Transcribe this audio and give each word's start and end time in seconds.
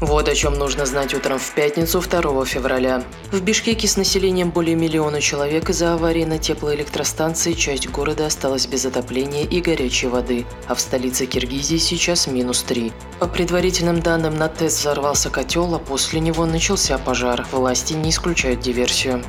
Вот 0.00 0.30
о 0.30 0.34
чем 0.34 0.54
нужно 0.54 0.86
знать 0.86 1.12
утром 1.12 1.38
в 1.38 1.50
пятницу 1.50 2.00
2 2.00 2.44
февраля. 2.46 3.04
В 3.30 3.42
Бишкеке 3.42 3.86
с 3.86 3.98
населением 3.98 4.50
более 4.50 4.74
миллиона 4.74 5.20
человек 5.20 5.68
из-за 5.68 5.92
аварии 5.92 6.24
на 6.24 6.38
теплоэлектростанции 6.38 7.52
часть 7.52 7.86
города 7.90 8.24
осталась 8.24 8.66
без 8.66 8.86
отопления 8.86 9.44
и 9.44 9.60
горячей 9.60 10.06
воды, 10.06 10.46
а 10.66 10.74
в 10.74 10.80
столице 10.80 11.26
Киргизии 11.26 11.76
сейчас 11.76 12.26
минус 12.26 12.62
3. 12.62 12.92
По 13.18 13.26
предварительным 13.26 14.00
данным, 14.00 14.38
на 14.38 14.48
ТЭС 14.48 14.78
взорвался 14.78 15.28
котел, 15.28 15.74
а 15.74 15.78
после 15.78 16.20
него 16.20 16.46
начался 16.46 16.96
пожар. 16.96 17.46
Власти 17.52 17.92
не 17.92 18.08
исключают 18.08 18.60
диверсию. 18.60 19.22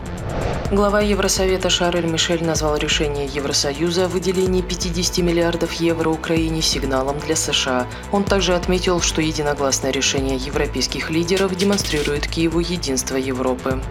Глава 0.72 1.02
Евросовета 1.02 1.70
Шарль 1.70 2.06
Мишель 2.06 2.46
назвал 2.46 2.78
решение 2.78 3.26
Евросоюза 3.26 4.06
о 4.06 4.08
выделении 4.08 4.62
50 4.62 5.18
миллиардов 5.18 5.74
евро 5.74 6.10
Украине 6.10 6.62
сигналом 6.62 7.20
для 7.20 7.36
США. 7.36 7.88
Он 8.14 8.24
также 8.24 8.56
отметил, 8.56 9.02
что 9.02 9.22
единогласное 9.22 9.92
решение 9.92 10.38
европейских 10.38 11.10
лидеров 11.10 11.54
демонстрирует 11.58 12.26
Киеву 12.26 12.62
единство 12.62 13.18
Европы. 13.18 13.82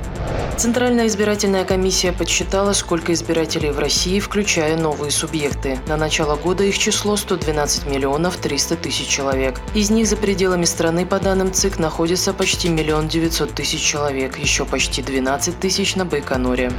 Центральная 0.61 1.07
избирательная 1.07 1.65
комиссия 1.65 2.13
подсчитала, 2.13 2.75
сколько 2.75 3.15
избирателей 3.15 3.71
в 3.71 3.79
России, 3.79 4.21
включая 4.21 4.77
новые 4.77 5.11
субъекты. 5.11 5.79
На 5.87 5.97
начало 5.97 6.37
года 6.37 6.65
их 6.65 6.77
число 6.77 7.17
112 7.17 7.87
миллионов 7.87 8.37
300 8.37 8.77
тысяч 8.77 9.07
человек. 9.07 9.59
Из 9.75 9.89
них 9.89 10.07
за 10.07 10.17
пределами 10.17 10.67
страны, 10.67 11.07
по 11.07 11.19
данным 11.19 11.51
ЦИК, 11.51 11.79
находится 11.79 12.35
почти 12.35 12.69
миллион 12.69 13.09
девятьсот 13.09 13.55
тысяч 13.55 13.81
человек, 13.81 14.37
еще 14.37 14.67
почти 14.67 15.01
12 15.01 15.59
тысяч 15.59 15.97
на 15.97 16.05
Байконуре. 16.05 16.71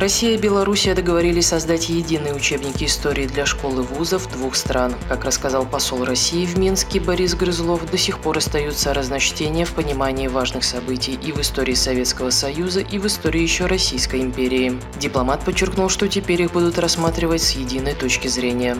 Россия 0.00 0.34
и 0.34 0.38
Белоруссия 0.38 0.94
договорились 0.94 1.48
создать 1.48 1.90
единые 1.90 2.32
учебники 2.32 2.84
истории 2.84 3.26
для 3.26 3.44
школ 3.44 3.80
и 3.80 3.82
вузов 3.82 4.32
двух 4.32 4.54
стран. 4.54 4.94
Как 5.10 5.26
рассказал 5.26 5.66
посол 5.66 6.06
России 6.06 6.46
в 6.46 6.56
Минске 6.56 7.00
Борис 7.00 7.34
Грызлов, 7.34 7.84
до 7.90 7.98
сих 7.98 8.18
пор 8.18 8.38
остаются 8.38 8.94
разночтения 8.94 9.66
в 9.66 9.74
понимании 9.74 10.28
важных 10.28 10.64
событий 10.64 11.18
и 11.22 11.32
в 11.32 11.40
истории 11.42 11.74
Советского 11.74 12.30
Союза, 12.30 12.80
и 12.80 12.98
в 12.98 13.06
истории 13.06 13.42
еще 13.42 13.66
Российской 13.66 14.22
империи. 14.22 14.80
Дипломат 14.98 15.44
подчеркнул, 15.44 15.90
что 15.90 16.08
теперь 16.08 16.40
их 16.40 16.52
будут 16.52 16.78
рассматривать 16.78 17.42
с 17.42 17.50
единой 17.50 17.92
точки 17.92 18.26
зрения. 18.28 18.78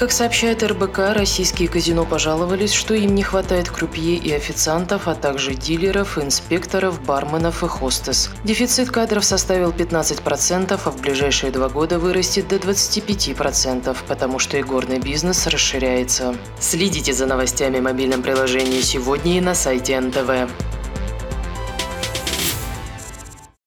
Как 0.00 0.12
сообщает 0.12 0.62
РБК, 0.62 1.12
российские 1.12 1.68
казино 1.68 2.06
пожаловались, 2.06 2.72
что 2.72 2.94
им 2.94 3.14
не 3.14 3.22
хватает 3.22 3.68
крупье 3.68 4.14
и 4.14 4.32
официантов, 4.32 5.08
а 5.08 5.14
также 5.14 5.52
дилеров, 5.52 6.16
инспекторов, 6.16 7.04
барменов 7.04 7.62
и 7.62 7.68
хостес. 7.68 8.30
Дефицит 8.42 8.90
кадров 8.90 9.26
составил 9.26 9.72
15%, 9.72 10.80
а 10.82 10.90
в 10.90 11.02
ближайшие 11.02 11.52
два 11.52 11.68
года 11.68 11.98
вырастет 11.98 12.48
до 12.48 12.56
25%, 12.56 13.94
потому 14.08 14.38
что 14.38 14.58
игорный 14.58 15.00
бизнес 15.00 15.46
расширяется. 15.46 16.34
Следите 16.58 17.12
за 17.12 17.26
новостями 17.26 17.78
в 17.78 17.82
мобильном 17.82 18.22
приложении 18.22 18.80
сегодня 18.80 19.36
и 19.36 19.42
на 19.42 19.54
сайте 19.54 20.00
НТВ. 20.00 20.48